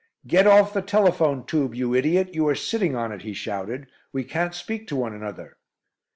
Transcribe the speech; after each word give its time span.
"Get 0.25 0.47
off 0.47 0.73
the 0.73 0.81
telephone 0.81 1.45
tube, 1.45 1.75
you 1.75 1.93
idiot. 1.93 2.33
You 2.33 2.47
are 2.47 2.55
sitting 2.55 2.95
on 2.95 3.11
it," 3.11 3.21
he 3.21 3.33
shouted. 3.33 3.85
"We 4.11 4.23
can't 4.23 4.55
speak 4.55 4.87
to 4.87 4.95
one 4.95 5.13
another." 5.13 5.57